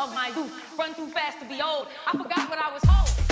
[0.00, 1.88] of my youth, run too fast to be old.
[2.06, 3.24] I forgot what I was told.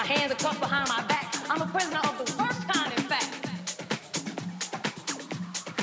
[0.00, 1.30] My hands are cuffed behind my back.
[1.50, 3.36] I'm a prisoner of the worst kind, in fact.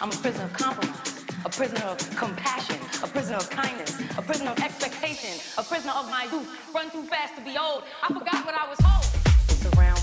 [0.00, 4.50] I'm a prisoner of compromise, a prisoner of compassion, a prisoner of kindness, a prisoner
[4.50, 6.48] of expectation, a prisoner of my youth.
[6.74, 7.84] Run too fast to be old.
[8.02, 9.06] I forgot what I was told.
[9.48, 9.99] It's around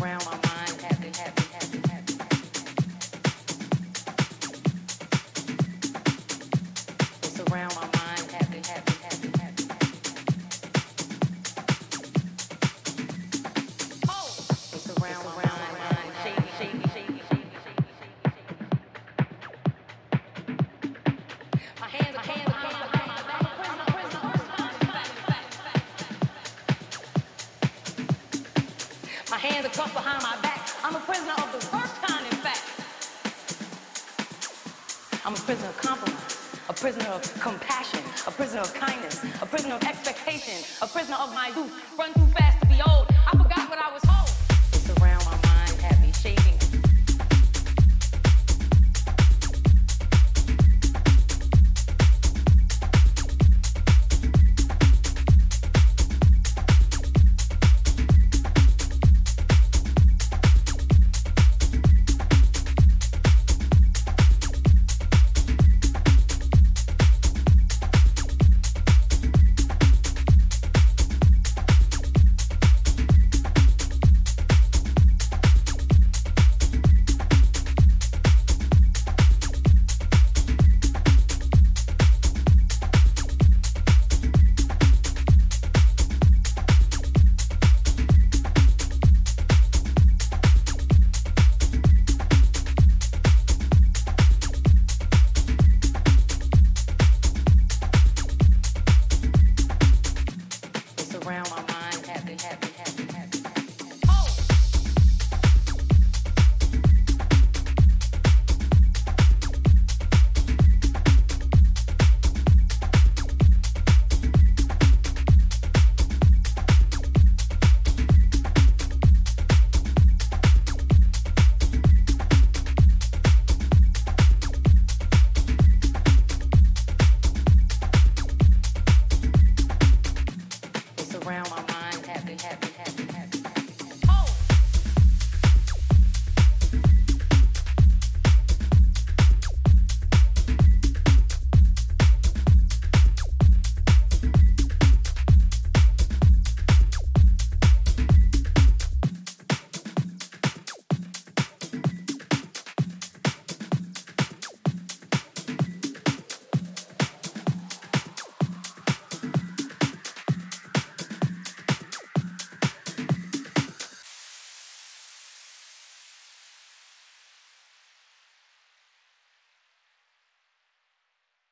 [0.00, 0.33] around
[29.64, 30.68] are cuffed behind my back.
[30.82, 32.64] I'm a prisoner of the worst kind, in fact.
[35.24, 39.76] I'm a prisoner of compromise, a prisoner of compassion, a prisoner of kindness, a prisoner
[39.76, 41.72] of expectation, a prisoner of my youth.
[41.98, 43.06] Run too fast to be old.
[43.26, 44.04] I forgot what I was